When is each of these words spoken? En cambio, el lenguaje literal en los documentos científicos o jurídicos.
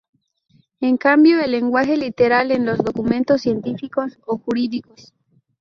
En 0.79 0.97
cambio, 0.97 1.39
el 1.39 1.51
lenguaje 1.51 1.95
literal 1.95 2.49
en 2.51 2.65
los 2.65 2.79
documentos 2.79 3.41
científicos 3.43 4.17
o 4.25 4.39
jurídicos. 4.39 5.13